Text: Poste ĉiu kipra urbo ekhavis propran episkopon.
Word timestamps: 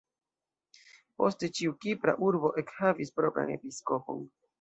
Poste 1.21 1.49
ĉiu 1.59 1.75
kipra 1.85 2.15
urbo 2.29 2.51
ekhavis 2.63 3.13
propran 3.21 3.53
episkopon. 3.57 4.25